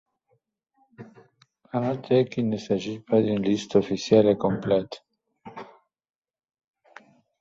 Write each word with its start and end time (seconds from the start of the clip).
À 1.71 1.79
noter 1.79 2.25
qu'il 2.25 2.49
ne 2.49 2.57
s'agit 2.57 2.97
pas 2.97 3.21
d'une 3.21 3.43
liste 3.43 3.75
officielle 3.75 4.29
et 4.29 4.35
complète. 4.35 5.03